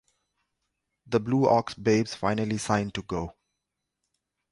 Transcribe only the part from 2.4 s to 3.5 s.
signed to Go!